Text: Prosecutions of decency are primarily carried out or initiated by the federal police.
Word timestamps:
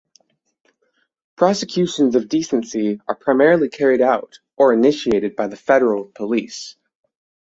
Prosecutions 1.35 2.15
of 2.15 2.27
decency 2.27 2.99
are 3.07 3.13
primarily 3.13 3.69
carried 3.69 4.01
out 4.01 4.39
or 4.57 4.73
initiated 4.73 5.35
by 5.35 5.45
the 5.45 5.55
federal 5.55 6.05
police. 6.05 6.75